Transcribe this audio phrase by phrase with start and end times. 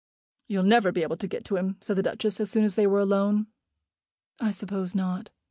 [0.47, 2.87] "You'll never be able to get to him," said the Duchess, as soon as they
[2.87, 3.45] were alone.
[4.39, 5.29] "I suppose not."